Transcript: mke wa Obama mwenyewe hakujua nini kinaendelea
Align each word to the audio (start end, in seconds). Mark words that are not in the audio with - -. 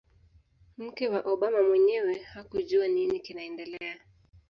mke 0.77 1.07
wa 1.07 1.21
Obama 1.25 1.63
mwenyewe 1.63 2.19
hakujua 2.21 2.87
nini 2.87 3.19
kinaendelea 3.19 3.99